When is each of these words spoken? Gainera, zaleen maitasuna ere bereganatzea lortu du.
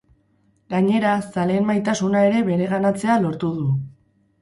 Gainera, 0.73 1.11
zaleen 1.35 1.69
maitasuna 1.69 2.25
ere 2.33 2.43
bereganatzea 2.51 3.23
lortu 3.29 3.57
du. 3.63 3.73